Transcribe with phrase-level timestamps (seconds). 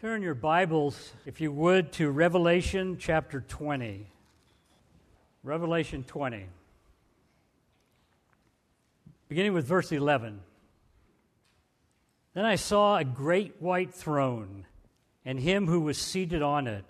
[0.00, 4.06] Turn your Bibles, if you would, to Revelation chapter 20.
[5.42, 6.46] Revelation 20.
[9.28, 10.40] Beginning with verse 11.
[12.32, 14.64] Then I saw a great white throne,
[15.26, 16.86] and him who was seated on it.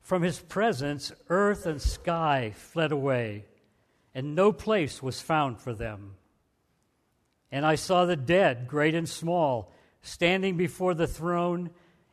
[0.00, 3.46] From his presence, earth and sky fled away,
[4.14, 6.14] and no place was found for them.
[7.50, 9.72] And I saw the dead, great and small,
[10.02, 11.70] standing before the throne,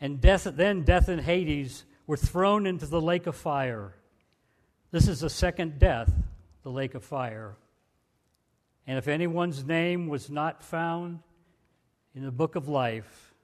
[0.00, 3.94] And death, then death and Hades were thrown into the lake of fire.
[4.90, 6.10] This is the second death,
[6.62, 7.56] the lake of fire.
[8.86, 11.20] And if anyone's name was not found
[12.14, 13.34] in the book of life,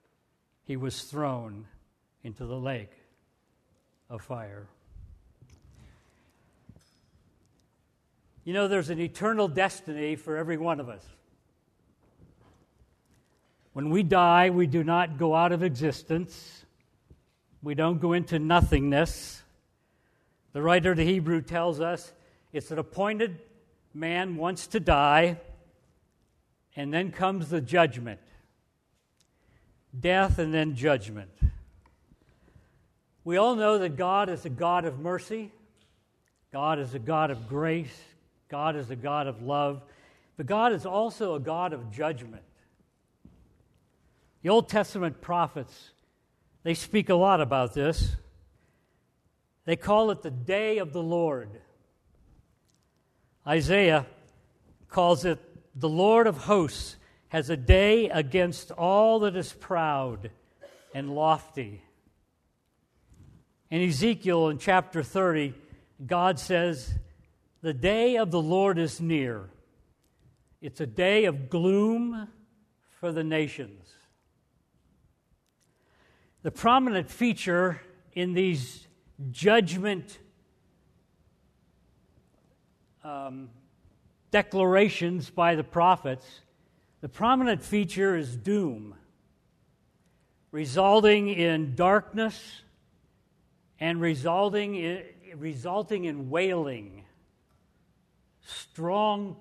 [0.65, 1.67] he was thrown
[2.23, 2.93] into the lake
[4.09, 4.67] of fire.
[8.45, 11.05] You know, there's an eternal destiny for every one of us.
[13.75, 16.65] When we die, we do not go out of existence.
[17.61, 19.43] We don't go into nothingness.
[20.53, 22.13] The writer of the Hebrew tells us
[22.53, 23.41] it's an appointed
[23.93, 25.39] man wants to die,
[26.77, 28.21] and then comes the judgment
[30.01, 31.31] death and then judgment.
[33.25, 35.53] We all know that God is a God of mercy,
[36.53, 37.97] God is a God of grace,
[38.49, 39.83] God is a God of love,
[40.37, 42.43] but God is also a God of judgment.
[44.45, 45.93] The Old Testament prophets,
[46.65, 48.15] they speak a lot about this.
[49.65, 51.49] They call it the day of the Lord.
[53.47, 54.05] Isaiah
[54.87, 55.41] calls it
[55.75, 56.97] the Lord of hosts
[57.29, 60.31] has a day against all that is proud
[60.95, 61.83] and lofty.
[63.71, 65.55] In Ezekiel in chapter 30,
[66.07, 66.93] God says,
[67.63, 69.49] The day of the Lord is near.
[70.61, 72.29] It's a day of gloom
[73.01, 73.94] for the nations.
[76.45, 77.81] The prominent feature
[78.13, 78.87] in these
[79.31, 80.19] judgment
[83.03, 83.49] um,
[84.31, 86.43] declarations by the prophets,
[87.01, 88.95] the prominent feature is doom,
[90.51, 92.61] resulting in darkness
[93.81, 95.03] and resulting in,
[95.37, 97.05] resulting in wailing,
[98.43, 99.37] strong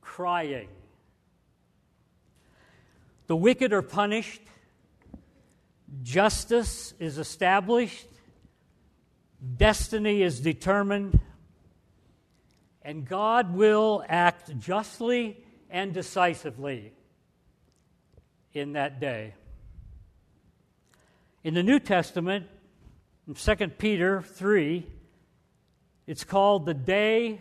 [0.00, 0.68] crying.
[3.26, 4.40] The wicked are punished
[6.02, 8.06] justice is established,
[9.56, 11.18] destiny is determined,
[12.82, 16.92] and God will act justly and decisively
[18.52, 19.34] in that day.
[21.42, 22.46] In the New Testament,
[23.26, 24.86] in 2 Peter 3,
[26.06, 27.40] it's called the day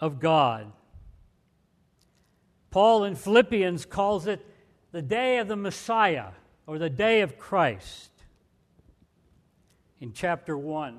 [0.00, 0.72] of God.
[2.70, 4.44] Paul in Philippians calls it
[4.92, 6.28] the day of the Messiah
[6.66, 8.10] or the day of Christ
[10.00, 10.98] in chapter 1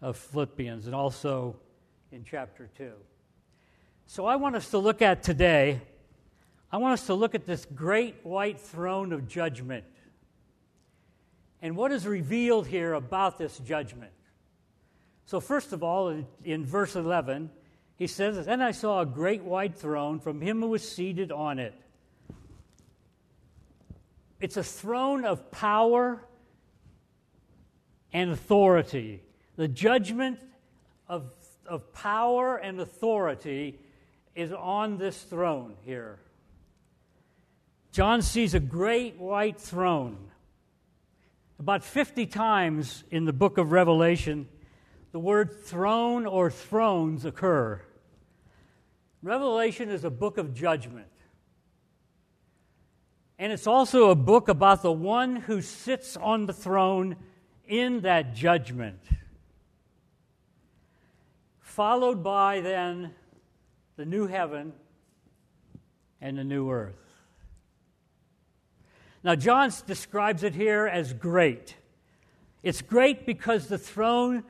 [0.00, 1.56] of Philippians and also
[2.10, 2.92] in chapter 2.
[4.06, 5.80] So I want us to look at today,
[6.70, 9.84] I want us to look at this great white throne of judgment
[11.62, 14.10] and what is revealed here about this judgment.
[15.26, 17.48] So, first of all, in, verse 11,
[17.96, 21.60] he says, Then I saw a great white throne from him who was seated on
[21.60, 21.72] it
[24.42, 26.20] it's a throne of power
[28.12, 29.22] and authority.
[29.54, 30.40] The judgment
[31.08, 31.30] of,
[31.64, 33.78] of power and authority
[34.34, 36.18] is on this throne here.
[37.92, 40.18] John sees a great white throne.
[41.60, 44.48] About 50 times in the book of Revelation,
[45.12, 47.80] the word throne or thrones occur.
[49.22, 51.11] Revelation is a book of judgment.
[53.42, 57.16] And it's also a book about the one who sits on the throne
[57.66, 59.00] in that judgment.
[61.58, 63.14] Followed by then
[63.96, 64.72] the new heaven
[66.20, 66.94] and the new earth.
[69.24, 71.74] Now, John describes it here as great.
[72.62, 74.44] It's great because the throne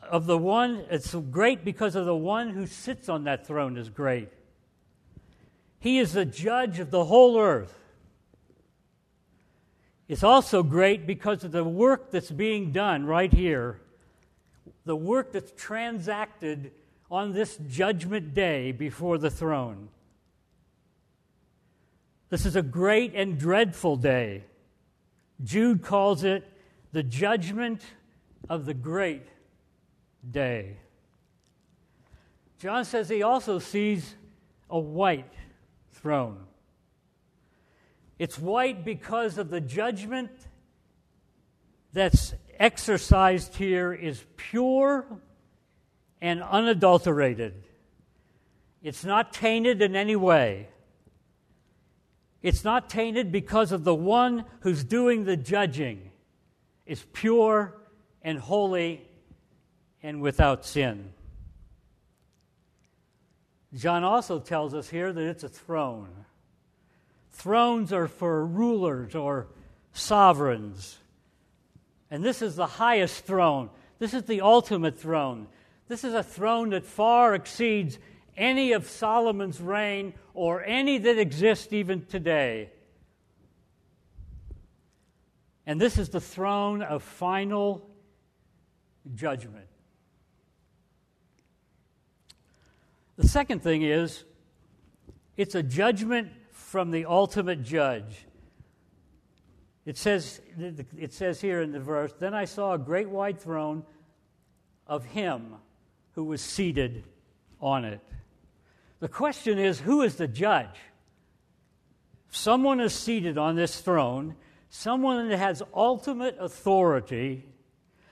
[0.00, 3.90] of the one, it's great because of the one who sits on that throne is
[3.90, 4.30] great.
[5.78, 7.76] He is the judge of the whole earth.
[10.10, 13.80] It's also great because of the work that's being done right here,
[14.84, 16.72] the work that's transacted
[17.12, 19.88] on this judgment day before the throne.
[22.28, 24.42] This is a great and dreadful day.
[25.44, 26.44] Jude calls it
[26.90, 27.80] the judgment
[28.48, 29.28] of the great
[30.28, 30.78] day.
[32.58, 34.16] John says he also sees
[34.68, 35.32] a white
[35.92, 36.48] throne.
[38.20, 40.30] It's white because of the judgment
[41.94, 45.06] that's exercised here is pure
[46.20, 47.54] and unadulterated.
[48.82, 50.68] It's not tainted in any way.
[52.42, 56.10] It's not tainted because of the one who's doing the judging
[56.84, 57.74] is pure
[58.20, 59.00] and holy
[60.02, 61.14] and without sin.
[63.72, 66.26] John also tells us here that it's a throne.
[67.32, 69.48] Thrones are for rulers or
[69.92, 70.98] sovereigns.
[72.10, 73.70] And this is the highest throne.
[73.98, 75.46] This is the ultimate throne.
[75.88, 77.98] This is a throne that far exceeds
[78.36, 82.70] any of Solomon's reign or any that exists even today.
[85.66, 87.88] And this is the throne of final
[89.14, 89.66] judgment.
[93.16, 94.24] The second thing is
[95.36, 96.32] it's a judgment
[96.70, 98.28] from the ultimate judge.
[99.84, 100.40] It says,
[100.96, 103.82] it says here in the verse, Then I saw a great white throne
[104.86, 105.56] of him
[106.12, 107.02] who was seated
[107.60, 108.00] on it.
[109.00, 110.78] The question is who is the judge?
[112.30, 114.36] Someone is seated on this throne,
[114.68, 117.48] someone that has ultimate authority,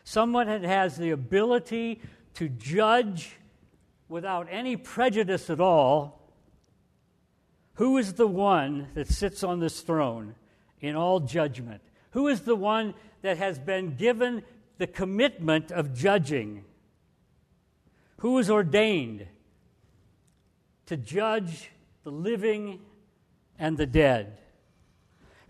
[0.02, 2.00] someone that has the ability
[2.34, 3.36] to judge
[4.08, 6.17] without any prejudice at all.
[7.78, 10.34] Who is the one that sits on this throne
[10.80, 11.80] in all judgment?
[12.10, 14.42] Who is the one that has been given
[14.78, 16.64] the commitment of judging?
[18.16, 19.28] Who is ordained
[20.86, 21.70] to judge
[22.02, 22.80] the living
[23.60, 24.38] and the dead?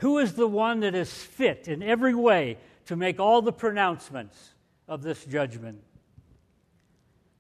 [0.01, 4.53] Who is the one that is fit in every way to make all the pronouncements
[4.87, 5.83] of this judgment?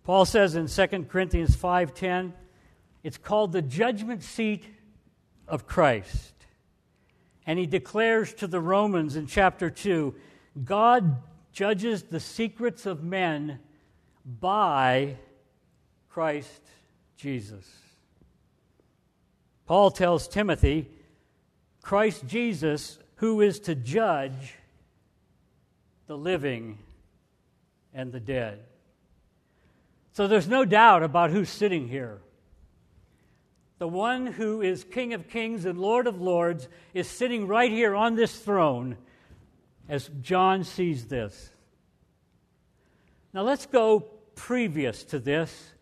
[0.04, 2.32] Paul says in 2 Corinthians 5:10,
[3.02, 4.64] it's called the judgment seat
[5.48, 6.34] of Christ.
[7.46, 10.14] And he declares to the Romans in chapter 2,
[10.64, 11.22] God
[11.52, 13.58] judges the secrets of men
[14.24, 15.16] by
[16.08, 16.62] Christ
[17.16, 17.66] Jesus.
[19.66, 20.88] Paul tells Timothy,
[21.82, 24.54] Christ Jesus, who is to judge
[26.06, 26.78] the living
[27.92, 28.60] and the dead.
[30.12, 32.18] So there's no doubt about who's sitting here.
[33.78, 37.94] The one who is King of Kings and Lord of Lords is sitting right here
[37.94, 38.96] on this throne
[39.88, 41.50] as John sees this.
[43.32, 44.00] Now let's go
[44.34, 45.72] previous to this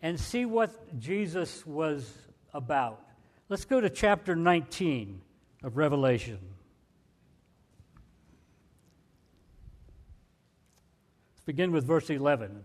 [0.00, 2.10] and see what Jesus was
[2.54, 3.04] about.
[3.48, 5.20] Let's go to chapter 19
[5.62, 6.38] of Revelation.
[11.34, 12.64] Let's begin with verse 11.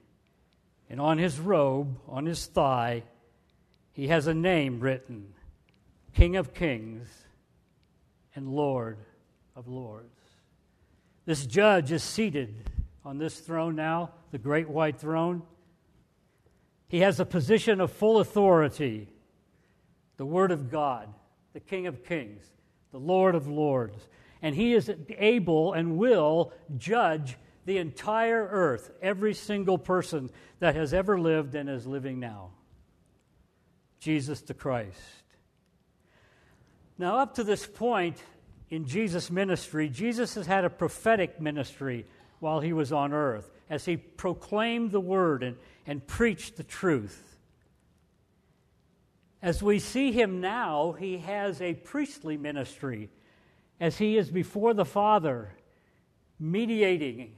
[0.91, 3.03] and on his robe, on his thigh,
[3.93, 5.33] he has a name written
[6.13, 7.07] King of Kings
[8.35, 8.97] and Lord
[9.55, 10.19] of Lords.
[11.25, 12.69] This judge is seated
[13.05, 15.43] on this throne now, the great white throne.
[16.89, 19.07] He has a position of full authority
[20.17, 21.07] the Word of God,
[21.53, 22.43] the King of Kings,
[22.91, 24.09] the Lord of Lords.
[24.41, 30.93] And he is able and will judge the entire earth, every single person that has
[30.93, 32.51] ever lived and is living now.
[33.99, 34.97] Jesus the Christ.
[36.97, 38.21] Now, up to this point
[38.69, 42.05] in Jesus' ministry, Jesus has had a prophetic ministry
[42.39, 47.37] while he was on earth as he proclaimed the word and, and preached the truth.
[49.41, 53.09] As we see him now, he has a priestly ministry
[53.79, 55.53] as he is before the Father,
[56.39, 57.35] mediating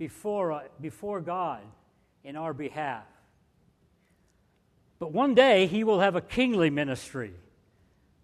[0.00, 1.60] before, uh, before God
[2.24, 3.04] in our behalf.
[4.98, 7.34] But one day he will have a kingly ministry.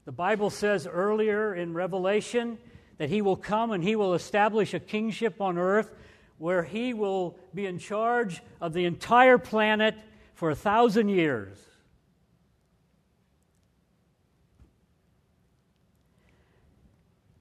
[0.07, 2.57] The Bible says earlier in Revelation
[2.97, 5.91] that he will come and he will establish a kingship on earth
[6.39, 9.95] where he will be in charge of the entire planet
[10.33, 11.59] for a thousand years.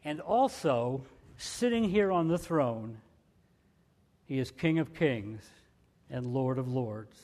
[0.04, 1.06] And also,
[1.38, 2.98] sitting here on the throne,
[4.26, 5.44] he is King of Kings
[6.10, 7.18] and Lord of Lords.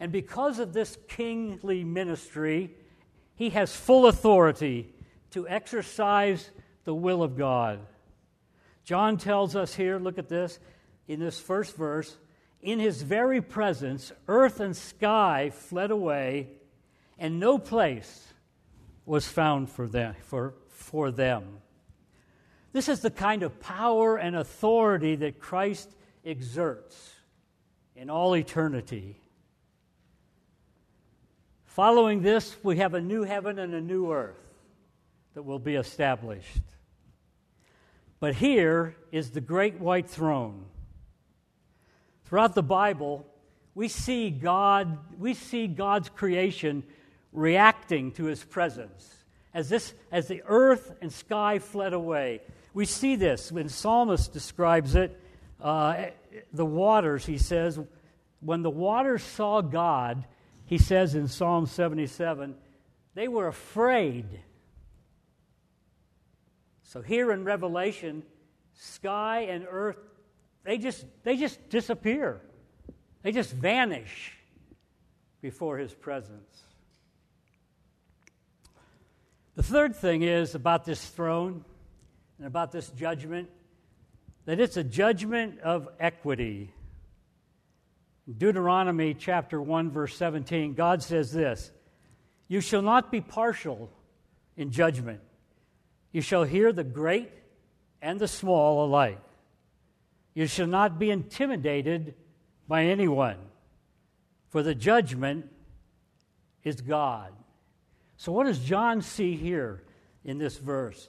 [0.00, 2.70] And because of this kingly ministry,
[3.36, 4.92] he has full authority
[5.30, 6.50] to exercise
[6.84, 7.80] the will of God.
[8.84, 10.58] John tells us here, look at this,
[11.08, 12.16] in this first verse,
[12.60, 16.48] in his very presence, earth and sky fled away,
[17.18, 18.32] and no place
[19.06, 20.14] was found for them.
[20.22, 21.58] For, for them.
[22.74, 25.88] This is the kind of power and authority that Christ
[26.26, 27.12] exerts
[27.94, 29.16] in all eternity.
[31.66, 34.40] Following this, we have a new heaven and a new earth
[35.34, 36.64] that will be established.
[38.18, 40.64] But here is the great white throne.
[42.24, 43.24] Throughout the Bible,
[43.76, 46.82] we see God, we see God's creation
[47.32, 49.14] reacting to his presence.
[49.54, 52.40] As this as the earth and sky fled away.
[52.74, 55.18] We see this when Psalmist describes it.
[55.60, 56.06] Uh,
[56.52, 57.80] the waters, he says,
[58.40, 60.26] when the waters saw God,
[60.66, 62.54] he says in Psalm 77,
[63.14, 64.26] they were afraid
[66.94, 68.22] so here in Revelation,
[68.74, 69.98] sky and earth,
[70.62, 72.40] they just, they just disappear.
[73.22, 74.32] They just vanish
[75.42, 76.62] before his presence.
[79.56, 81.64] The third thing is about this throne
[82.38, 83.48] and about this judgment
[84.46, 86.72] that it's a judgment of equity.
[88.38, 91.70] Deuteronomy chapter 1 verse 17 God says this
[92.48, 93.90] You shall not be partial
[94.56, 95.20] in judgment
[96.14, 97.32] you shall hear the great
[98.00, 99.18] and the small alike.
[100.32, 102.14] You shall not be intimidated
[102.68, 103.36] by anyone,
[104.48, 105.50] for the judgment
[106.62, 107.32] is God.
[108.16, 109.82] So, what does John see here
[110.24, 111.08] in this verse?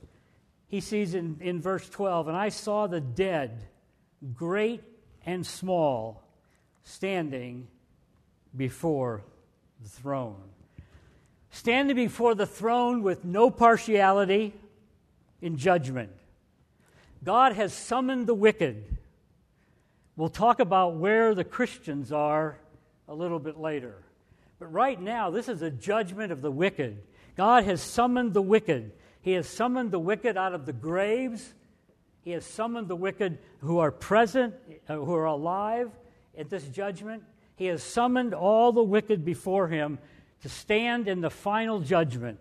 [0.68, 3.66] He sees in, in verse 12, and I saw the dead,
[4.34, 4.82] great
[5.26, 6.24] and small,
[6.84, 7.68] standing
[8.56, 9.24] before
[9.82, 10.42] the throne.
[11.52, 14.54] Standing before the throne with no partiality
[15.42, 16.12] in judgment.
[17.24, 18.98] God has summoned the wicked.
[20.16, 22.58] We'll talk about where the Christians are
[23.08, 23.96] a little bit later.
[24.60, 27.02] But right now, this is a judgment of the wicked.
[27.36, 28.92] God has summoned the wicked.
[29.26, 31.56] He has summoned the wicked out of the graves.
[32.22, 34.54] He has summoned the wicked who are present,
[34.88, 35.90] uh, who are alive
[36.38, 37.24] at this judgment.
[37.56, 39.98] He has summoned all the wicked before him
[40.44, 42.38] to stand in the final judgment.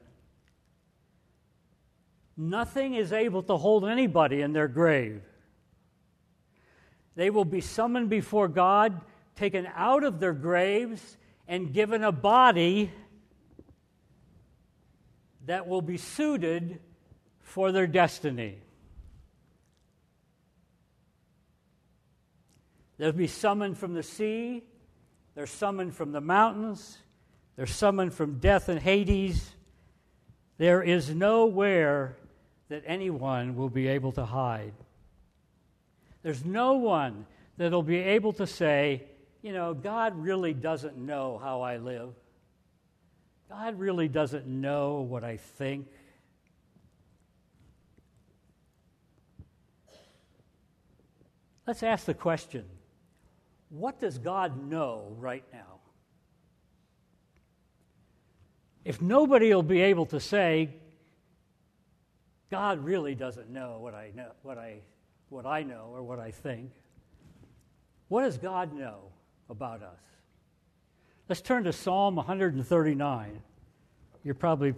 [2.37, 5.23] Nothing is able to hold anybody in their grave.
[7.17, 9.01] They will be summoned before God,
[9.37, 11.17] taken out of their graves,
[11.49, 12.93] and given a body
[15.47, 16.81] that will be suited
[17.41, 18.59] for their destiny.
[22.97, 24.63] They'll be summoned from the sea,
[25.35, 26.99] they're summoned from the mountains,
[27.57, 29.51] they're summoned from death and Hades.
[30.57, 32.17] There is nowhere
[32.69, 34.73] that anyone will be able to hide.
[36.23, 39.03] There's no one that'll be able to say,
[39.43, 42.15] you know, God really doesn't know how I live.
[43.49, 45.87] God really doesn't know what I think.
[51.67, 52.65] Let's ask the question
[53.71, 55.81] what does God know right now?
[58.85, 60.71] If nobody will be able to say,
[62.51, 64.81] God really doesn't know what I know, what I,
[65.29, 66.71] what I know or what I think.
[68.09, 68.99] What does God know
[69.49, 69.99] about us?
[71.27, 73.43] Let's turn to Psalm 139.
[74.25, 74.75] You're probably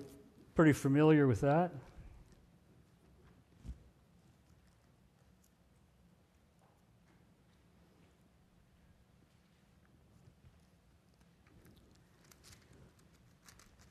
[0.54, 1.72] pretty familiar with that.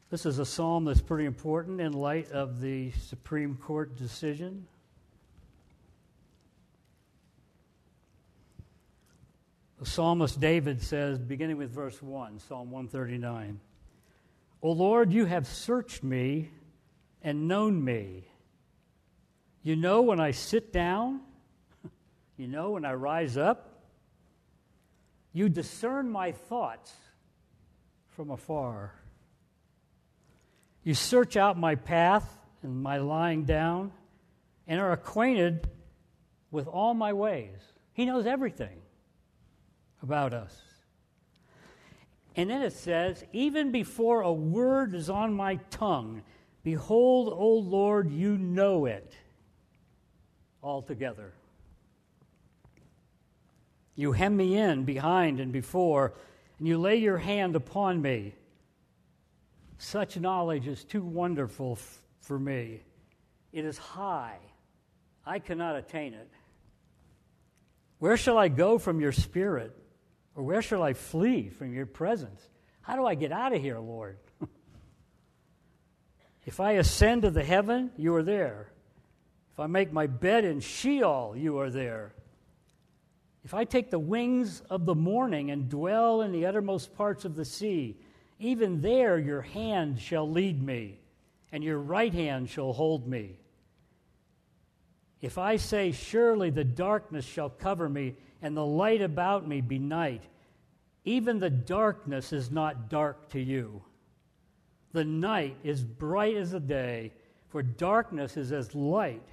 [0.09, 4.65] This is a psalm that's pretty important in light of the Supreme Court decision.
[9.85, 13.59] The psalmist David says, beginning with verse 1, Psalm 139,
[14.63, 16.49] O Lord, you have searched me
[17.21, 18.27] and known me.
[19.61, 21.21] You know when I sit down,
[22.35, 23.83] you know when I rise up.
[25.33, 26.91] You discern my thoughts
[28.15, 28.91] from afar.
[30.83, 32.27] You search out my path
[32.63, 33.91] and my lying down
[34.65, 35.69] and are acquainted
[36.49, 37.59] with all my ways.
[37.93, 38.79] He knows everything
[40.01, 40.61] about us.
[42.35, 46.21] And then it says, even before a word is on my tongue,
[46.63, 49.15] behold, O Lord, you know it
[50.61, 51.33] altogether.
[53.95, 56.13] You hem me in behind and before,
[56.59, 58.35] and you lay your hand upon me.
[59.77, 62.81] Such knowledge is too wonderful f- for me.
[63.53, 64.37] It is high.
[65.25, 66.29] I cannot attain it.
[67.99, 69.73] Where shall I go from your spirit?
[70.35, 72.41] Or where shall I flee from your presence?
[72.81, 74.17] How do I get out of here, Lord?
[76.45, 78.71] if I ascend to the heaven, you are there.
[79.53, 82.13] If I make my bed in Sheol, you are there.
[83.45, 87.35] If I take the wings of the morning and dwell in the uttermost parts of
[87.35, 87.97] the sea,
[88.39, 90.99] even there your hand shall lead me,
[91.51, 93.39] and your right hand shall hold me.
[95.21, 98.15] If I say, Surely the darkness shall cover me,
[98.45, 100.21] and the light about me be night,
[101.03, 103.81] even the darkness is not dark to you.
[104.91, 107.11] The night is bright as the day,
[107.49, 109.27] for darkness is as light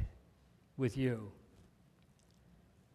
[0.79, 1.31] with you.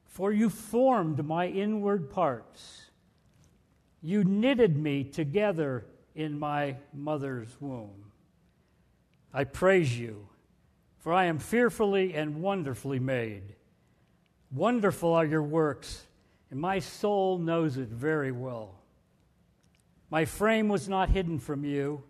[0.08, 2.90] For you formed my inward parts.
[4.02, 8.06] You knitted me together in my mother's womb.
[9.32, 10.28] I praise you,
[10.98, 13.54] for I am fearfully and wonderfully made.
[14.52, 16.07] Wonderful are your works,
[16.50, 18.76] and my soul knows it very well.
[20.10, 22.04] My frame was not hidden from you.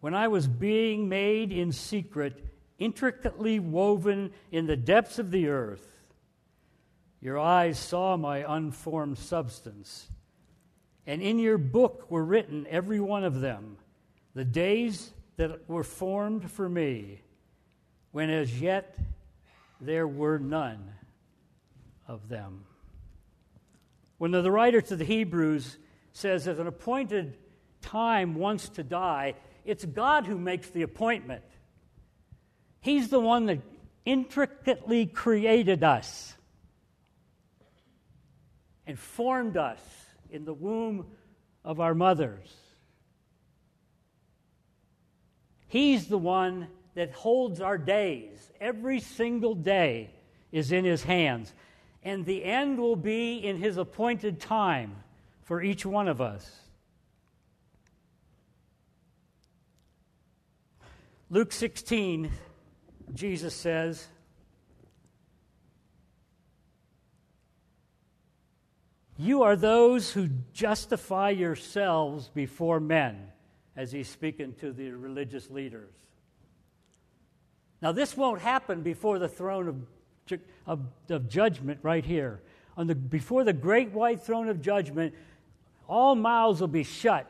[0.00, 2.44] When I was being made in secret,
[2.78, 5.88] intricately woven in the depths of the earth,
[7.20, 10.08] your eyes saw my unformed substance
[11.06, 13.76] and in your book were written, every one of them,
[14.34, 17.22] the days that were formed for me,
[18.12, 18.96] when as yet
[19.80, 20.92] there were none
[22.06, 22.64] of them.
[24.22, 25.78] When the writer to the Hebrews
[26.12, 27.36] says that an appointed
[27.80, 31.42] time wants to die, it's God who makes the appointment.
[32.80, 33.58] He's the one that
[34.04, 36.34] intricately created us
[38.86, 39.80] and formed us
[40.30, 41.06] in the womb
[41.64, 42.54] of our mothers.
[45.66, 48.52] He's the one that holds our days.
[48.60, 50.10] Every single day
[50.52, 51.52] is in His hands.
[52.02, 54.96] And the end will be in His appointed time
[55.42, 56.58] for each one of us.
[61.30, 62.30] Luke 16,
[63.14, 64.06] Jesus says,
[69.16, 73.28] You are those who justify yourselves before men,
[73.76, 75.94] as he's speaking to the religious leaders.
[77.80, 79.76] Now, this won't happen before the throne of,
[80.66, 82.40] of, of judgment right here.
[82.76, 85.14] On the, before the great white throne of judgment,
[85.88, 87.26] all mouths will be shut.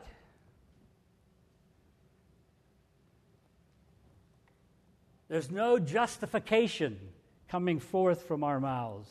[5.27, 6.99] There's no justification
[7.49, 9.09] coming forth from our mouths.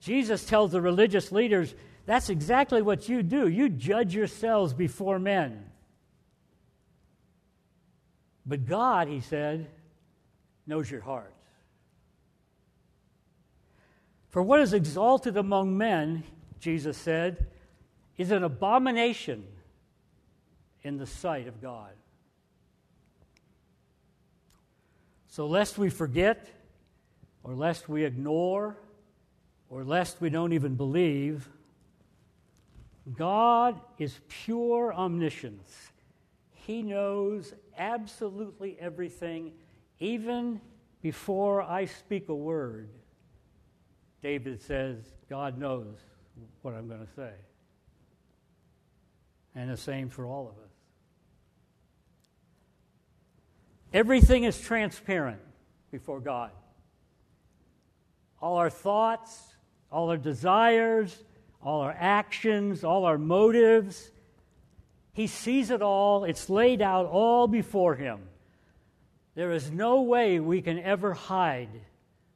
[0.00, 1.74] Jesus tells the religious leaders,
[2.06, 3.46] that's exactly what you do.
[3.46, 5.64] You judge yourselves before men.
[8.44, 9.68] But God, he said,
[10.66, 11.41] knows your hearts.
[14.32, 16.24] For what is exalted among men,
[16.58, 17.46] Jesus said,
[18.16, 19.44] is an abomination
[20.82, 21.90] in the sight of God.
[25.28, 26.46] So, lest we forget
[27.44, 28.78] or lest we ignore
[29.68, 31.48] or lest we don't even believe,
[33.14, 35.90] God is pure omniscience.
[36.52, 39.52] He knows absolutely everything,
[40.00, 40.58] even
[41.02, 42.88] before I speak a word.
[44.22, 45.96] David says, God knows
[46.62, 47.32] what I'm going to say.
[49.54, 50.70] And the same for all of us.
[53.92, 55.40] Everything is transparent
[55.90, 56.50] before God.
[58.40, 59.38] All our thoughts,
[59.90, 61.16] all our desires,
[61.62, 64.10] all our actions, all our motives.
[65.12, 68.20] He sees it all, it's laid out all before him.
[69.34, 71.68] There is no way we can ever hide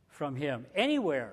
[0.09, 1.33] from him anywhere.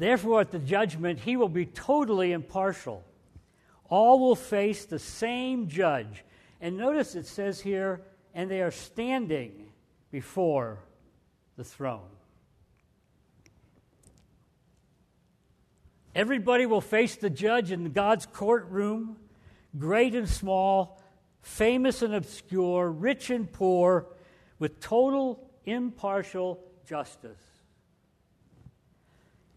[0.00, 3.04] Therefore, at the judgment, he will be totally impartial.
[3.90, 6.24] All will face the same judge.
[6.58, 8.00] And notice it says here,
[8.32, 9.68] and they are standing
[10.10, 10.78] before
[11.58, 12.08] the throne.
[16.14, 19.18] Everybody will face the judge in God's courtroom,
[19.78, 20.98] great and small,
[21.42, 24.06] famous and obscure, rich and poor,
[24.58, 27.49] with total impartial justice.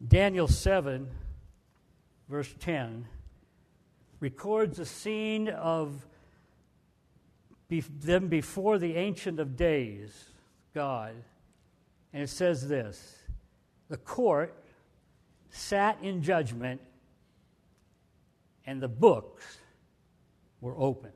[0.05, 1.07] Daniel 7,
[2.27, 3.05] verse 10,
[4.19, 6.05] records a scene of
[7.69, 10.25] them before the Ancient of Days,
[10.73, 11.13] God.
[12.11, 13.17] And it says this
[13.89, 14.55] The court
[15.49, 16.81] sat in judgment,
[18.65, 19.57] and the books
[20.61, 21.11] were open.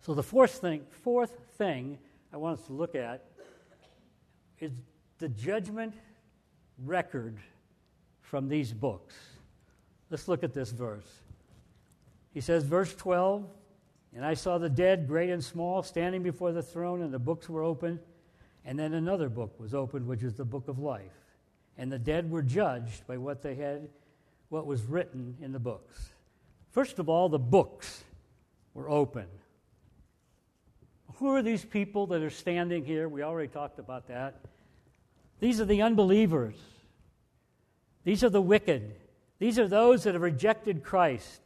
[0.00, 1.98] So the fourth thing, fourth thing
[2.32, 3.24] I want us to look at
[4.58, 4.72] is
[5.18, 5.94] the judgment
[6.84, 7.38] record
[8.20, 9.14] from these books.
[10.10, 11.06] Let's look at this verse.
[12.32, 13.44] He says, verse 12,
[14.14, 17.48] and I saw the dead, great and small, standing before the throne, and the books
[17.48, 18.00] were opened.
[18.64, 21.20] And then another book was opened, which is the book of life
[21.80, 23.88] and the dead were judged by what they had,
[24.50, 26.10] what was written in the books.
[26.72, 28.04] First of all, the books
[28.74, 29.24] were open.
[31.14, 33.08] Who are these people that are standing here?
[33.08, 34.40] We already talked about that.
[35.40, 36.54] These are the unbelievers.
[38.04, 38.94] These are the wicked.
[39.38, 41.40] These are those that have rejected Christ.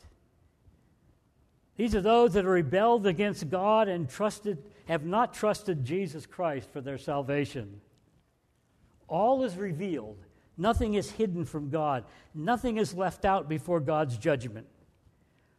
[1.77, 6.69] These are those that have rebelled against God and trusted, have not trusted Jesus Christ
[6.73, 7.81] for their salvation.
[9.09, 10.19] All is revealed.
[10.57, 12.05] Nothing is hidden from God.
[12.35, 14.67] Nothing is left out before God's judgment.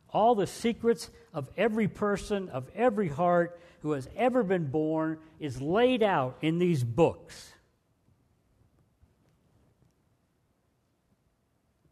[0.10, 5.62] All the secrets of every person, of every heart who has ever been born, is
[5.62, 7.52] laid out in these books.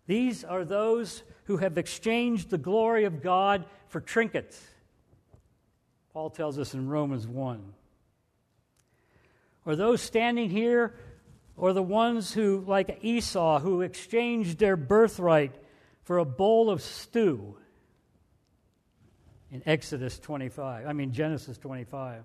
[0.06, 4.62] These are those who have exchanged the glory of God for trinkets.
[6.14, 7.74] Paul tells us in Romans 1.
[9.66, 10.96] Or those standing here
[11.56, 15.56] or the ones who, like Esau, who exchanged their birthright
[16.04, 17.56] for a bowl of stew
[19.52, 22.24] in Exodus 25, I mean, Genesis 25.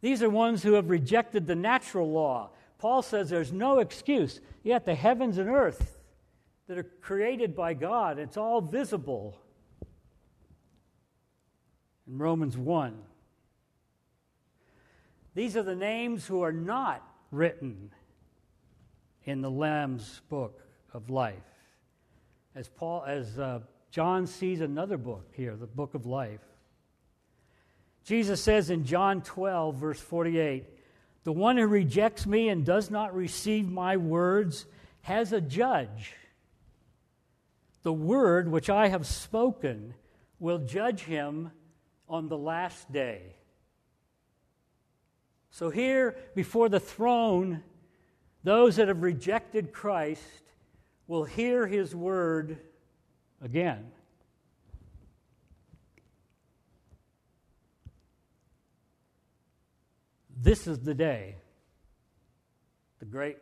[0.00, 2.50] These are ones who have rejected the natural law.
[2.78, 4.40] Paul says there's no excuse.
[4.62, 5.97] Yet the heavens and earth
[6.68, 9.36] that are created by God, it's all visible.
[12.06, 12.96] In Romans 1.
[15.34, 17.90] These are the names who are not written
[19.24, 21.34] in the Lamb's book of life.
[22.54, 26.40] As Paul, as uh, John sees another book here, the book of life.
[28.04, 30.64] Jesus says in John 12, verse 48,
[31.24, 34.66] The one who rejects me and does not receive my words
[35.02, 36.14] has a judge.
[37.82, 39.94] The word which I have spoken
[40.38, 41.50] will judge him
[42.08, 43.36] on the last day.
[45.50, 47.62] So, here before the throne,
[48.44, 50.22] those that have rejected Christ
[51.06, 52.58] will hear his word
[53.42, 53.90] again.
[60.40, 61.34] This is the day,
[63.00, 63.38] the great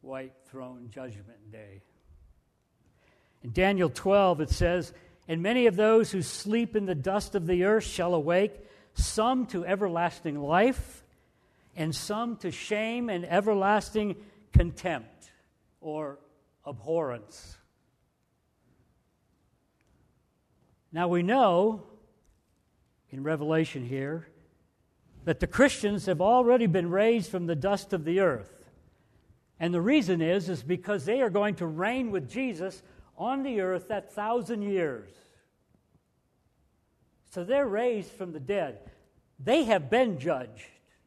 [0.00, 1.82] white throne judgment day.
[3.46, 4.92] In Daniel 12, it says,
[5.28, 8.52] And many of those who sleep in the dust of the earth shall awake
[8.94, 11.04] some to everlasting life,
[11.76, 14.16] and some to shame and everlasting
[14.52, 15.30] contempt
[15.80, 16.18] or
[16.66, 17.56] abhorrence.
[20.90, 21.84] Now we know
[23.10, 24.26] in Revelation here
[25.24, 28.64] that the Christians have already been raised from the dust of the earth.
[29.60, 32.82] And the reason is is because they are going to reign with Jesus
[33.16, 35.10] on the earth that thousand years.
[37.30, 38.78] So they're raised from the dead.
[39.38, 40.64] They have been judged.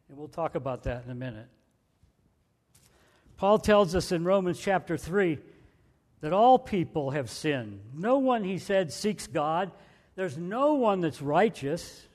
[0.08, 1.48] And we'll talk about that in a minute.
[3.36, 5.38] Paul tells us in Romans chapter 3
[6.20, 7.80] that all people have sinned.
[7.94, 9.70] No one, he said, seeks God.
[10.14, 12.06] There's no one that's righteous.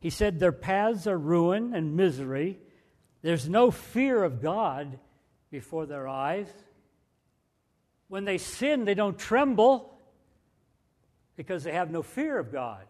[0.00, 2.58] He said their paths are ruin and misery.
[3.22, 4.98] There's no fear of God
[5.50, 6.48] before their eyes.
[8.12, 9.90] When they sin, they don't tremble
[11.34, 12.84] because they have no fear of God.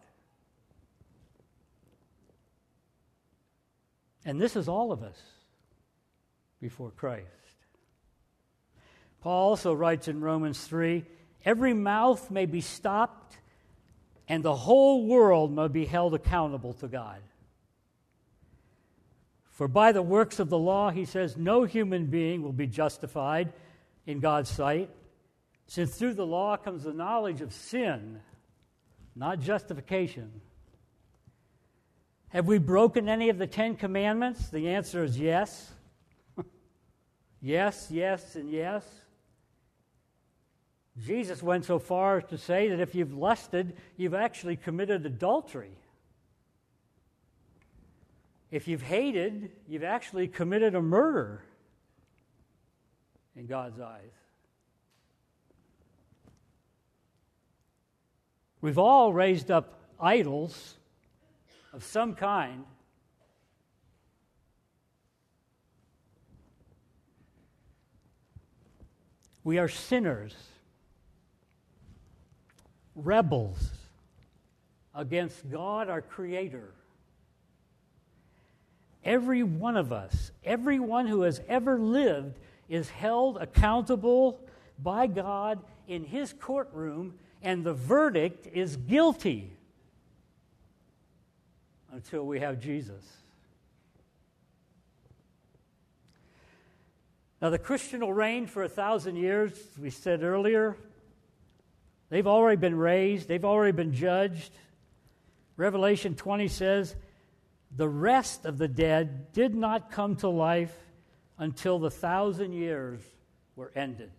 [4.25, 5.17] And this is all of us
[6.59, 7.25] before Christ.
[9.21, 11.05] Paul also writes in Romans 3
[11.45, 13.37] every mouth may be stopped,
[14.27, 17.21] and the whole world may be held accountable to God.
[19.51, 23.53] For by the works of the law, he says, no human being will be justified
[24.05, 24.89] in God's sight,
[25.67, 28.19] since through the law comes the knowledge of sin,
[29.15, 30.41] not justification.
[32.29, 34.49] Have we broken any of the Ten Commandments?
[34.49, 35.71] The answer is yes.
[37.41, 38.83] yes, yes, and yes.
[41.01, 45.77] Jesus went so far as to say that if you've lusted, you've actually committed adultery.
[48.51, 51.43] If you've hated, you've actually committed a murder
[53.35, 54.11] in God's eyes.
[58.63, 60.75] We've all raised up idols
[61.73, 62.63] of some kind.
[69.43, 70.33] We are sinners,
[72.95, 73.69] rebels
[74.95, 76.73] against God, our Creator.
[79.03, 84.39] Every one of us, everyone who has ever lived, is held accountable
[84.81, 89.51] by God in His courtroom, and the verdict is guilty
[91.91, 93.03] until we have Jesus.
[97.41, 100.77] Now, the Christian will reign for a thousand years, we said earlier.
[102.09, 104.51] They've already been raised, they've already been judged.
[105.57, 106.95] Revelation 20 says,
[107.75, 110.73] the rest of the dead did not come to life
[111.37, 113.01] until the thousand years
[113.55, 114.11] were ended.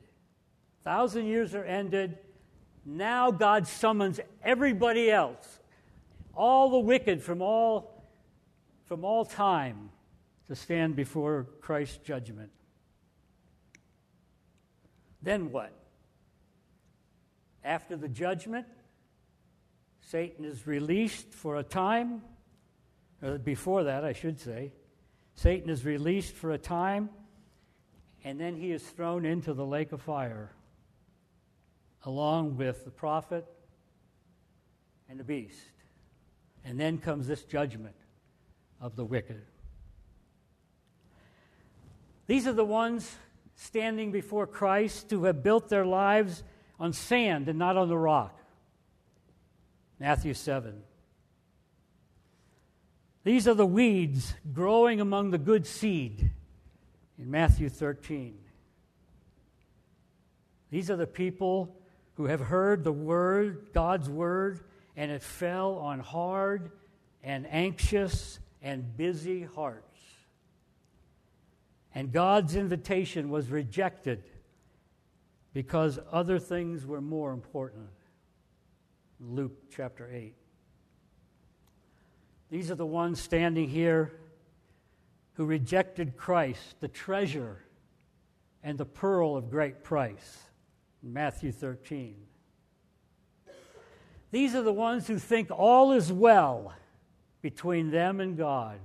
[0.82, 2.18] Thousand years are ended.
[2.84, 5.60] Now God summons everybody else,
[6.34, 8.04] all the wicked from all,
[8.84, 9.90] from all time,
[10.48, 12.50] to stand before Christ's judgment.
[15.22, 15.72] Then what?
[17.64, 18.66] After the judgment,
[20.02, 22.20] Satan is released for a time
[23.24, 24.72] or before that, I should say,
[25.34, 27.08] Satan is released for a time,
[28.22, 30.52] and then he is thrown into the lake of fire,
[32.04, 33.46] along with the prophet
[35.08, 35.58] and the beast.
[36.64, 37.94] And then comes this judgment
[38.80, 39.42] of the wicked.
[42.26, 43.16] These are the ones
[43.56, 46.42] standing before Christ who have built their lives
[46.80, 48.38] on sand and not on the rock.
[50.00, 50.82] Matthew 7.
[53.24, 56.30] These are the weeds growing among the good seed
[57.18, 58.38] in Matthew 13.
[60.70, 61.76] These are the people
[62.14, 64.60] who have heard the word, God's word,
[64.96, 66.70] and it fell on hard
[67.22, 69.98] and anxious and busy hearts.
[71.94, 74.22] And God's invitation was rejected
[75.52, 77.88] because other things were more important.
[79.20, 80.34] Luke chapter 8.
[82.50, 84.12] These are the ones standing here
[85.34, 87.64] who rejected Christ, the treasure
[88.62, 90.38] and the pearl of great price.
[91.04, 92.16] Matthew 13.
[94.30, 96.72] These are the ones who think all is well
[97.42, 98.78] between them and God.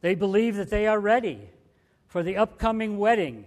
[0.00, 1.48] They believe that they are ready
[2.06, 3.44] for the upcoming wedding,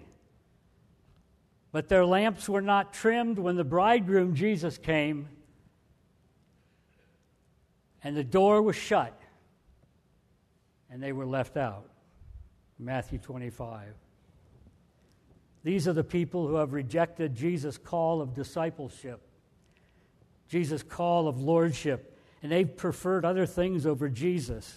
[1.72, 5.28] but their lamps were not trimmed when the bridegroom Jesus came
[8.04, 9.18] and the door was shut,
[10.90, 11.88] and they were left out.
[12.80, 13.94] Matthew 25.
[15.64, 19.22] These are the people who have rejected Jesus' call of discipleship,
[20.48, 24.76] Jesus' call of lordship, and they've preferred other things over Jesus.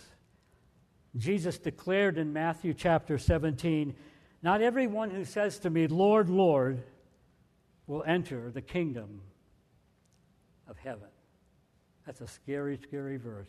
[1.16, 3.94] Jesus declared in Matthew chapter 17
[4.42, 6.82] Not everyone who says to me, Lord, Lord,
[7.86, 9.22] will enter the kingdom
[10.68, 11.08] of heaven.
[12.06, 13.48] That's a scary, scary verse.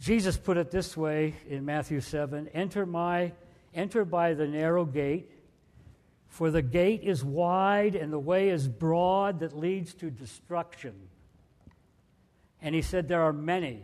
[0.00, 3.32] Jesus put it this way in Matthew 7 Enter, my,
[3.74, 5.30] enter by the narrow gate,
[6.28, 10.94] for the gate is wide and the way is broad that leads to destruction.
[12.62, 13.82] And he said, There are many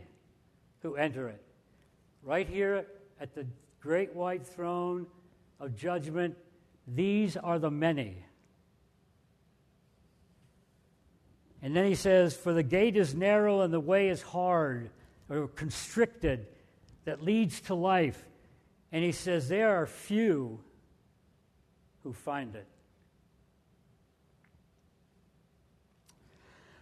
[0.80, 1.42] who enter it.
[2.22, 2.86] Right here
[3.20, 3.46] at the
[3.80, 5.06] great white throne
[5.60, 6.36] of judgment,
[6.86, 8.24] these are the many.
[11.60, 14.90] And then he says, For the gate is narrow and the way is hard
[15.28, 16.46] or constricted
[17.04, 18.24] that leads to life.
[18.90, 20.60] And he says, There are few
[22.02, 22.66] who find it.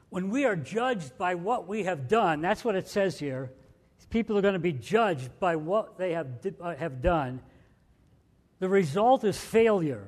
[0.09, 3.51] When we are judged by what we have done, that's what it says here.
[4.09, 6.29] People are going to be judged by what they have,
[6.61, 7.41] uh, have done.
[8.61, 10.07] the result is failure.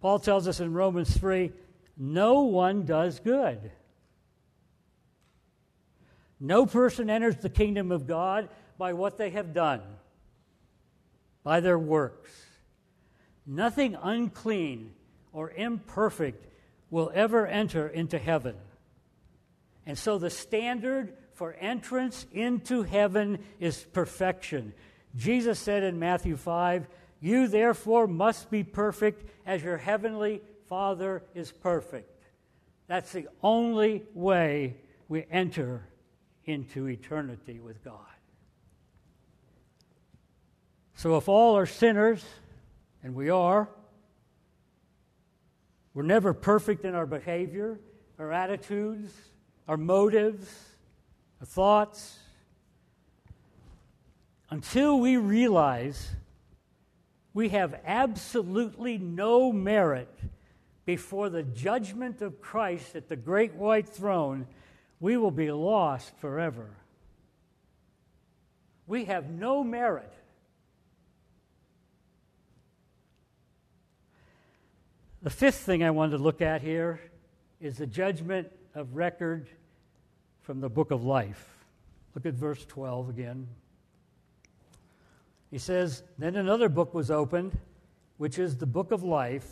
[0.00, 1.52] Paul tells us in Romans 3
[1.96, 3.70] no one does good.
[6.40, 9.82] No person enters the kingdom of God by what they have done,
[11.42, 12.30] by their works.
[13.46, 14.92] Nothing unclean
[15.32, 16.46] or imperfect
[16.90, 18.56] will ever enter into heaven.
[19.86, 24.74] And so the standard for entrance into heaven is perfection.
[25.16, 26.86] Jesus said in Matthew 5,
[27.20, 32.24] You therefore must be perfect as your heavenly Father is perfect.
[32.86, 34.76] That's the only way
[35.08, 35.88] we enter
[36.44, 38.09] into eternity with God.
[41.00, 42.22] So if all are sinners,
[43.02, 43.70] and we are,
[45.94, 47.80] we're never perfect in our behavior,
[48.18, 49.10] our attitudes,
[49.66, 50.46] our motives,
[51.40, 52.18] our thoughts.
[54.50, 56.10] Until we realize
[57.32, 60.14] we have absolutely no merit
[60.84, 64.46] before the judgment of Christ at the great white throne,
[65.00, 66.68] we will be lost forever.
[68.86, 70.12] We have no merit.
[75.22, 76.98] The fifth thing I wanted to look at here
[77.60, 79.50] is the judgment of record
[80.40, 81.58] from the book of life.
[82.14, 83.46] Look at verse 12 again.
[85.50, 87.58] He says, Then another book was opened,
[88.16, 89.46] which is the book of life,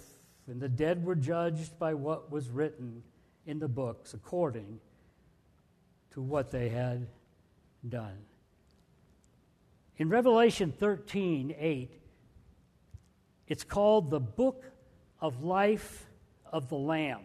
[0.47, 3.03] and the dead were judged by what was written
[3.45, 4.81] in the books according
[6.13, 7.07] to what they had
[7.87, 8.17] done.
[9.99, 11.93] In Revelation 13 8,
[13.49, 14.65] it's called the book
[15.21, 16.07] of life
[16.53, 17.23] of the Lamb.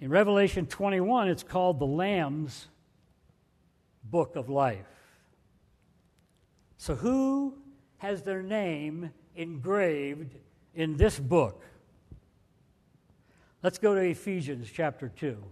[0.00, 2.68] In Revelation 21, it's called the Lamb's
[4.04, 4.86] Book of Life.
[6.76, 7.54] So, who
[7.98, 10.34] has their name engraved
[10.74, 11.64] in this book?
[13.62, 15.42] Let's go to Ephesians chapter 2.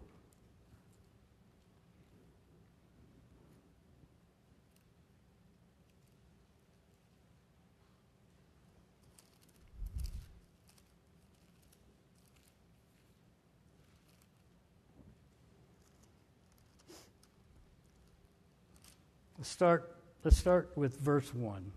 [19.45, 21.71] Let's start, let's start with verse 1.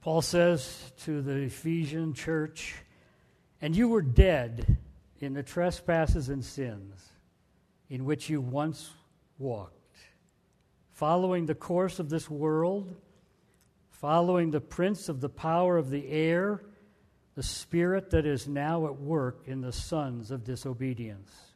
[0.00, 2.74] Paul says to the Ephesian church,
[3.62, 4.76] And you were dead
[5.20, 7.00] in the trespasses and sins
[7.88, 8.90] in which you once
[9.38, 9.98] walked,
[10.90, 12.96] following the course of this world,
[13.88, 16.64] following the prince of the power of the air,
[17.36, 21.47] the spirit that is now at work in the sons of disobedience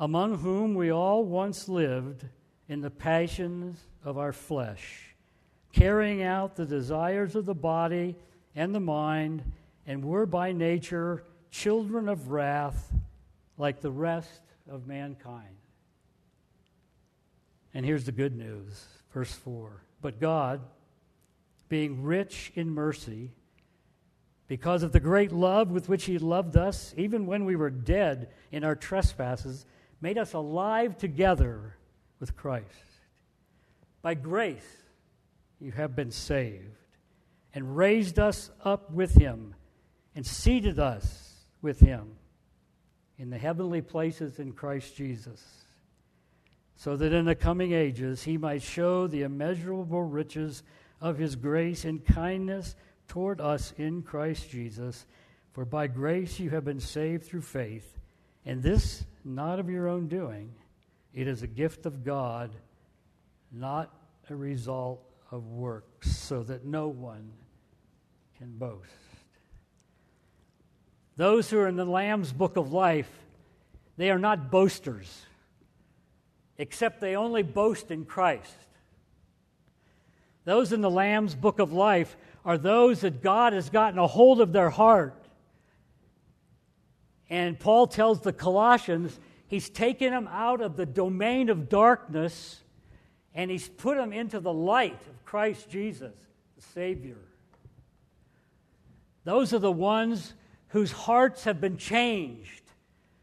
[0.00, 2.24] among whom we all once lived
[2.68, 5.14] in the passions of our flesh,
[5.72, 8.16] carrying out the desires of the body
[8.54, 9.42] and the mind,
[9.86, 12.92] and were by nature children of wrath
[13.56, 15.56] like the rest of mankind.
[17.74, 19.82] And here's the good news, verse 4.
[20.00, 20.60] But God,
[21.68, 23.30] being rich in mercy,
[24.46, 28.30] because of the great love with which He loved us, even when we were dead
[28.50, 29.66] in our trespasses,
[30.00, 31.76] made us alive together
[32.20, 32.66] with Christ.
[34.02, 34.66] By grace,
[35.60, 36.76] you have been saved,
[37.52, 39.54] and raised us up with him,
[40.14, 42.12] and seated us with him
[43.18, 45.44] in the heavenly places in Christ Jesus,
[46.76, 50.62] so that in the coming ages he might show the immeasurable riches
[51.00, 52.76] of his grace and kindness
[53.08, 55.06] toward us in Christ Jesus.
[55.52, 57.98] For by grace you have been saved through faith,
[58.44, 60.52] and this not of your own doing.
[61.14, 62.50] It is a gift of God,
[63.52, 63.92] not
[64.30, 67.30] a result of works, so that no one
[68.38, 68.90] can boast.
[71.16, 73.10] Those who are in the Lamb's book of life,
[73.96, 75.26] they are not boasters,
[76.56, 78.54] except they only boast in Christ.
[80.44, 84.40] Those in the Lamb's book of life are those that God has gotten a hold
[84.40, 85.27] of their heart
[87.30, 92.62] and Paul tells the Colossians he's taken them out of the domain of darkness
[93.34, 96.14] and he's put them into the light of Christ Jesus,
[96.56, 97.18] the Savior.
[99.24, 100.32] Those are the ones
[100.68, 102.62] whose hearts have been changed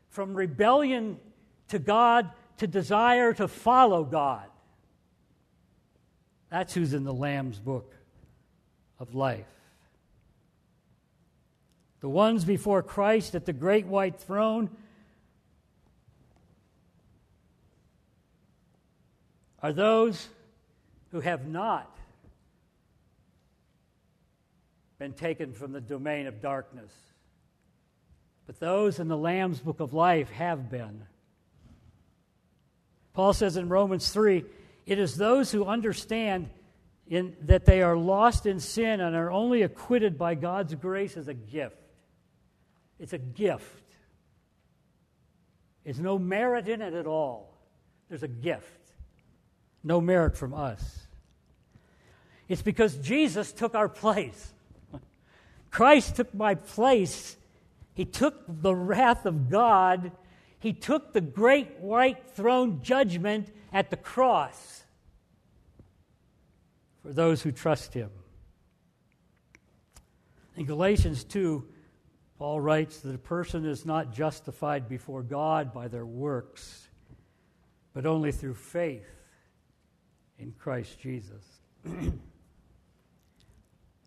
[0.09, 1.19] from rebellion
[1.69, 4.45] to God to desire to follow God.
[6.49, 7.93] That's who's in the Lamb's book
[8.99, 9.54] of life
[12.05, 14.69] the ones before Christ at the great white throne,
[19.63, 20.29] are those
[21.09, 21.97] who have not
[24.99, 26.93] been taken from the domain of darkness,
[28.45, 31.07] but those in the Lamb's book of life have been.
[33.13, 34.45] Paul says in Romans 3
[34.85, 36.51] it is those who understand
[37.07, 41.27] in, that they are lost in sin and are only acquitted by God's grace as
[41.27, 41.84] a gift.
[42.99, 43.83] It's a gift.
[45.83, 47.53] There's no merit in it at all.
[48.09, 48.91] There's a gift.
[49.83, 51.07] No merit from us.
[52.47, 54.53] It's because Jesus took our place.
[55.71, 57.37] Christ took my place.
[57.93, 60.11] He took the wrath of God.
[60.59, 64.83] He took the great white throne judgment at the cross
[67.03, 68.09] for those who trust him.
[70.55, 71.63] In Galatians 2,
[72.37, 76.89] Paul writes that a person is not justified before God by their works,
[77.93, 79.07] but only through faith
[80.37, 81.43] in Christ Jesus.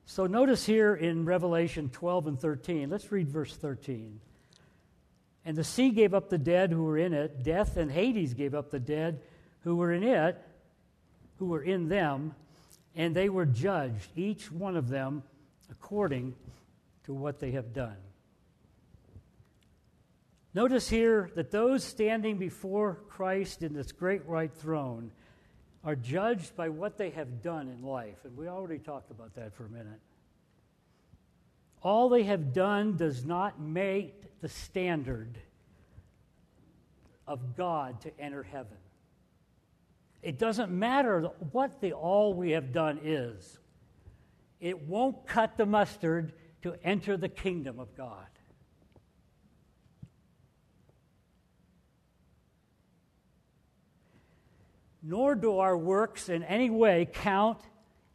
[0.05, 4.21] so notice here in Revelation 12 and 13, let's read verse 13.
[5.47, 8.55] And the sea gave up the dead who were in it, death and Hades gave
[8.55, 9.23] up the dead
[9.61, 10.39] who were in it,
[11.39, 12.35] who were in them,
[12.95, 15.23] and they were judged, each one of them,
[15.71, 16.35] according
[17.05, 17.97] to what they have done.
[20.59, 25.13] Notice here that those standing before Christ in this great white throne
[25.85, 28.17] are judged by what they have done in life.
[28.25, 30.01] And we already talked about that for a minute.
[31.81, 35.39] All they have done does not make the standard
[37.25, 38.79] of God to enter heaven.
[40.23, 43.61] It doesn't matter what the all we have done is,
[44.59, 46.33] it won't cut the mustard
[46.63, 48.27] to enter the kingdom of God.
[55.09, 57.59] Nor do our works in any way count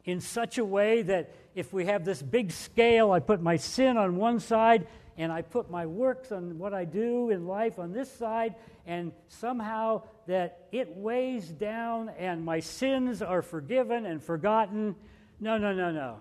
[0.04, 3.96] in such a way that if we have this big scale, I put my sin
[3.96, 4.86] on one side
[5.18, 9.12] and I put my works on what I do in life on this side, and
[9.28, 14.94] somehow that it weighs down and my sins are forgiven and forgotten.
[15.40, 16.18] No, no, no, no.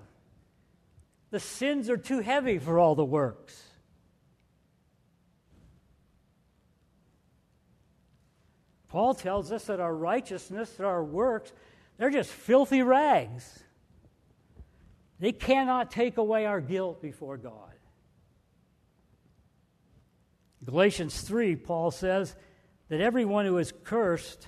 [1.30, 3.62] The sins are too heavy for all the works.
[8.94, 11.52] Paul tells us that our righteousness, that our works,
[11.98, 13.64] they're just filthy rags.
[15.20, 17.72] They cannot take away our guilt before God.
[20.64, 22.36] Galatians 3, Paul says
[22.90, 24.48] that everyone who is cursed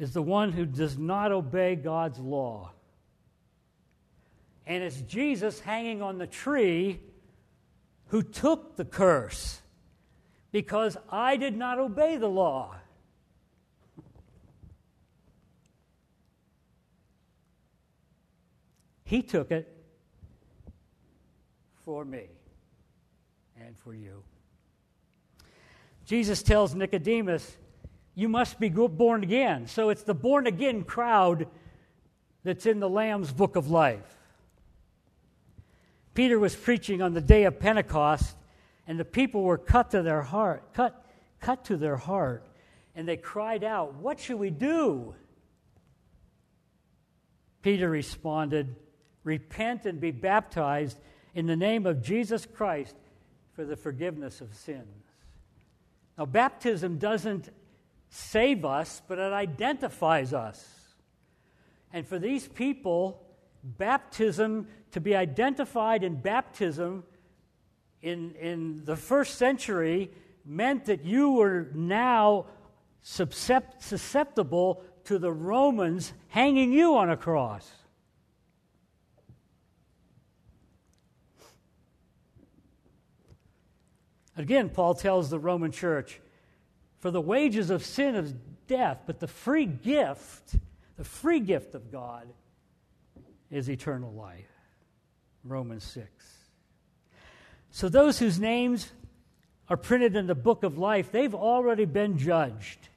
[0.00, 2.72] is the one who does not obey God's law.
[4.66, 6.98] And it's Jesus hanging on the tree
[8.06, 9.60] who took the curse
[10.50, 12.74] because I did not obey the law.
[19.06, 19.72] He took it
[21.84, 22.24] for me
[23.64, 24.24] and for you.
[26.04, 27.56] Jesus tells Nicodemus,
[28.16, 29.68] You must be born again.
[29.68, 31.46] So it's the born again crowd
[32.42, 34.16] that's in the Lamb's book of life.
[36.14, 38.36] Peter was preaching on the day of Pentecost,
[38.88, 41.06] and the people were cut to their heart, cut,
[41.40, 42.44] cut to their heart,
[42.96, 45.14] and they cried out, What should we do?
[47.62, 48.74] Peter responded,
[49.26, 50.98] repent and be baptized
[51.34, 52.94] in the name of Jesus Christ
[53.54, 55.04] for the forgiveness of sins.
[56.16, 57.50] Now, baptism doesn't
[58.08, 60.64] save us, but it identifies us.
[61.92, 63.20] And for these people,
[63.64, 67.02] baptism, to be identified in baptism
[68.02, 70.12] in, in the first century,
[70.44, 72.46] meant that you were now
[73.02, 77.68] susceptible to the Romans hanging you on a cross.
[84.36, 86.20] Again, Paul tells the Roman church,
[86.98, 88.34] For the wages of sin is
[88.66, 90.56] death, but the free gift,
[90.96, 92.28] the free gift of God
[93.50, 94.44] is eternal life.
[95.44, 96.08] Romans 6.
[97.70, 98.90] So those whose names
[99.68, 102.88] are printed in the book of life, they've already been judged.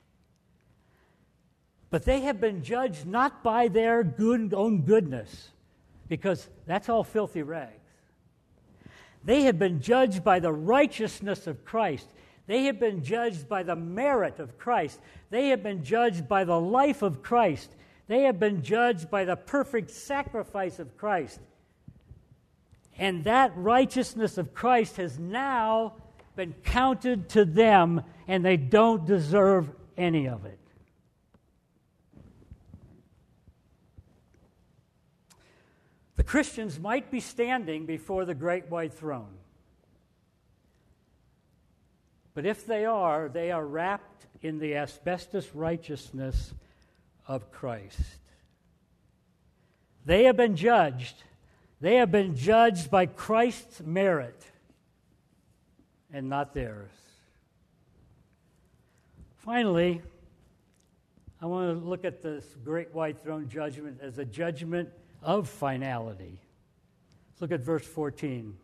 [1.89, 5.49] But they have been judged not by their good, own goodness,
[6.07, 7.88] because that's all filthy rags.
[9.24, 12.07] They have been judged by the righteousness of Christ.
[12.47, 14.99] They have been judged by the merit of Christ.
[15.30, 17.76] They have been judged by the life of Christ.
[18.07, 21.39] They have been judged by the perfect sacrifice of Christ.
[22.97, 25.93] And that righteousness of Christ has now
[26.36, 30.59] been counted to them, and they don't deserve any of it.
[36.30, 39.34] Christians might be standing before the great white throne.
[42.36, 46.53] But if they are, they are wrapped in the asbestos righteousness
[47.27, 47.99] of Christ.
[50.05, 51.15] They have been judged.
[51.82, 54.45] They have been judged by Christ's merit
[56.13, 56.91] and not theirs.
[59.38, 60.03] Finally,
[61.41, 64.89] I want to look at this great white throne judgment as a judgment
[65.22, 66.39] of finality.
[67.39, 68.55] Look at verse 14.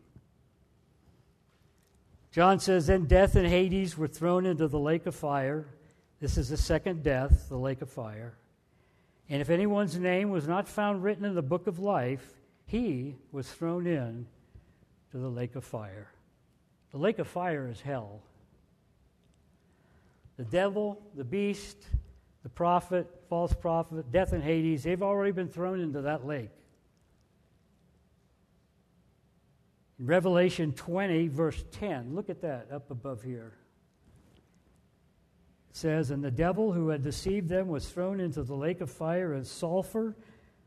[2.32, 5.68] John says, Then death and Hades were thrown into the lake of fire.
[6.20, 8.38] This is the second death, the lake of fire.
[9.30, 12.34] And if anyone's name was not found written in the book of life,
[12.66, 14.28] he was thrown in
[15.12, 16.12] to the lake of fire.
[16.92, 18.22] The lake of fire is hell.
[20.38, 21.78] The devil, the beast,
[22.44, 26.52] the prophet, false prophet, death in Hades, they've already been thrown into that lake.
[30.00, 33.54] In Revelation 20, verse 10, look at that up above here.
[35.70, 38.92] It says, And the devil who had deceived them was thrown into the lake of
[38.92, 40.16] fire and sulfur,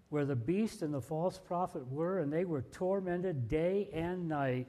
[0.08, 4.68] where the beast and the false prophet were, and they were tormented day and night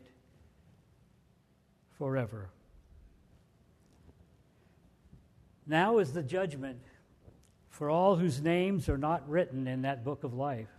[1.97, 2.49] forever.
[5.65, 6.79] Now is the judgment
[7.69, 10.69] for all whose names are not written in that book of life.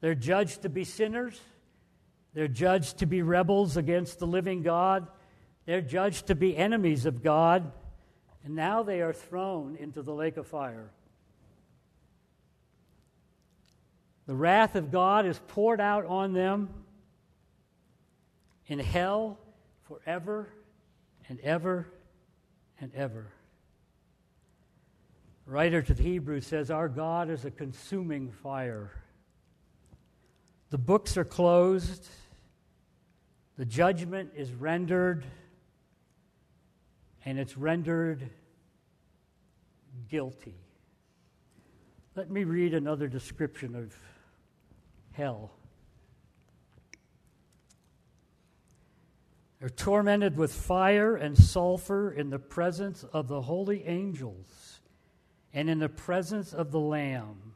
[0.00, 1.40] They're judged to be sinners.
[2.34, 5.06] They're judged to be rebels against the living God.
[5.66, 7.70] They're judged to be enemies of God.
[8.44, 10.90] And now they are thrown into the lake of fire.
[14.26, 16.70] The wrath of God is poured out on them
[18.66, 19.38] in hell
[19.86, 20.48] forever
[21.28, 21.88] and ever
[22.80, 23.26] and ever.
[25.52, 28.90] Writer to the Hebrews says, Our God is a consuming fire.
[30.70, 32.08] The books are closed,
[33.58, 35.26] the judgment is rendered,
[37.26, 38.30] and it's rendered
[40.08, 40.56] guilty.
[42.14, 43.94] Let me read another description of
[45.10, 45.50] hell.
[49.60, 54.71] They're tormented with fire and sulfur in the presence of the holy angels
[55.54, 57.54] and in the presence of the Lamb.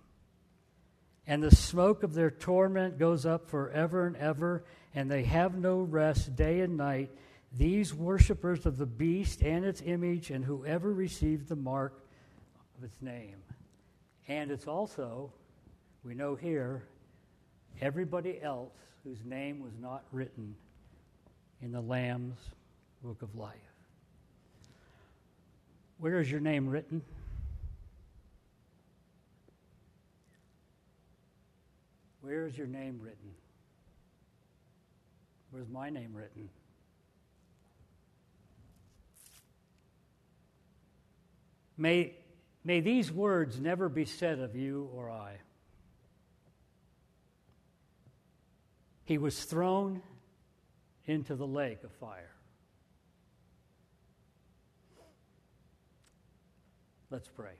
[1.26, 5.80] And the smoke of their torment goes up forever and ever, and they have no
[5.80, 7.10] rest day and night.
[7.52, 12.04] These worshippers of the beast and its image, and whoever received the mark
[12.78, 13.36] of its name.
[14.28, 15.32] And it's also,
[16.04, 16.84] we know here,
[17.80, 18.74] everybody else
[19.04, 20.54] whose name was not written
[21.62, 22.38] in the Lamb's
[23.02, 23.54] book of life.
[25.98, 27.02] Where is your name written?
[32.26, 33.30] Where is your name written?
[35.52, 36.48] Where's my name written?
[41.78, 42.16] May,
[42.64, 45.36] may these words never be said of you or I.
[49.04, 50.02] He was thrown
[51.04, 52.34] into the lake of fire.
[57.08, 57.52] Let's pray.